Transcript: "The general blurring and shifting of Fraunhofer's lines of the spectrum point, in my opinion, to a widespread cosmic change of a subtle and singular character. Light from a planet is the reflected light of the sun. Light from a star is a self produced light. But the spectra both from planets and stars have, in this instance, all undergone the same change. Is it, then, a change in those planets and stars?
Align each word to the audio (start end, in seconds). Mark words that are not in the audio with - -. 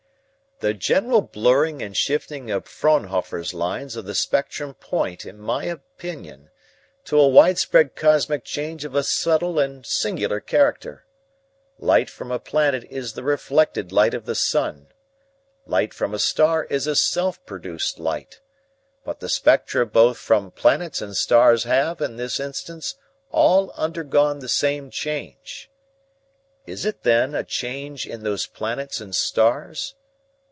"The 0.63 0.75
general 0.75 1.21
blurring 1.21 1.81
and 1.81 1.97
shifting 1.97 2.51
of 2.51 2.67
Fraunhofer's 2.67 3.51
lines 3.51 3.95
of 3.95 4.05
the 4.05 4.13
spectrum 4.13 4.75
point, 4.75 5.25
in 5.25 5.39
my 5.39 5.63
opinion, 5.65 6.51
to 7.05 7.19
a 7.19 7.27
widespread 7.27 7.95
cosmic 7.95 8.43
change 8.45 8.85
of 8.85 8.93
a 8.93 9.01
subtle 9.03 9.57
and 9.57 9.83
singular 9.83 10.39
character. 10.39 11.07
Light 11.79 12.11
from 12.11 12.31
a 12.31 12.37
planet 12.37 12.83
is 12.91 13.13
the 13.13 13.23
reflected 13.23 13.91
light 13.91 14.13
of 14.13 14.25
the 14.27 14.35
sun. 14.35 14.89
Light 15.65 15.95
from 15.95 16.13
a 16.13 16.19
star 16.19 16.65
is 16.65 16.85
a 16.85 16.95
self 16.95 17.43
produced 17.47 17.97
light. 17.97 18.39
But 19.03 19.19
the 19.19 19.29
spectra 19.29 19.87
both 19.87 20.19
from 20.19 20.51
planets 20.51 21.01
and 21.01 21.17
stars 21.17 21.63
have, 21.63 22.01
in 22.01 22.17
this 22.17 22.39
instance, 22.39 22.97
all 23.31 23.71
undergone 23.71 24.37
the 24.37 24.47
same 24.47 24.91
change. 24.91 25.71
Is 26.67 26.85
it, 26.85 27.01
then, 27.01 27.33
a 27.33 27.43
change 27.43 28.05
in 28.05 28.21
those 28.21 28.45
planets 28.45 29.01
and 29.01 29.15
stars? 29.15 29.95